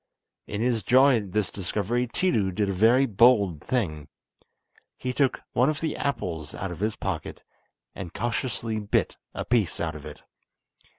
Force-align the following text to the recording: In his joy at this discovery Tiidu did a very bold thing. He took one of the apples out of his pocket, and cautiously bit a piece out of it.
In 0.47 0.61
his 0.61 0.81
joy 0.81 1.17
at 1.17 1.31
this 1.31 1.51
discovery 1.51 2.07
Tiidu 2.07 2.51
did 2.55 2.67
a 2.69 2.73
very 2.73 3.05
bold 3.05 3.61
thing. 3.63 4.07
He 4.97 5.13
took 5.13 5.41
one 5.53 5.69
of 5.69 5.79
the 5.79 5.95
apples 5.95 6.55
out 6.55 6.71
of 6.71 6.79
his 6.79 6.95
pocket, 6.95 7.43
and 7.93 8.11
cautiously 8.11 8.79
bit 8.79 9.17
a 9.35 9.45
piece 9.45 9.79
out 9.79 9.93
of 9.93 10.03
it. 10.07 10.23